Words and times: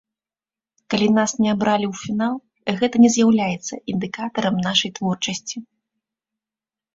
Калі 0.93 1.07
нас 1.17 1.31
не 1.43 1.49
абралі 1.55 1.85
ў 1.91 1.93
фінал, 2.03 2.35
гэта 2.79 2.95
не 3.03 3.09
з'яўляецца 3.17 3.73
індыкатарам 3.93 4.55
нашай 4.71 4.89
творчасці. 4.97 5.57